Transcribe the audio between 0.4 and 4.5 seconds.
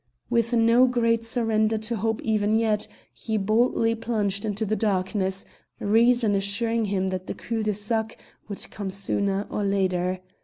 no great surrender to hope even yet, he boldly plunged